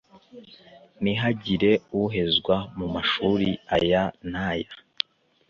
ntihagire 1.01 1.71
uhezwa 2.01 2.55
mu 2.77 2.87
mashuri 2.95 3.49
aya 3.75 4.03
n’aya. 4.31 4.73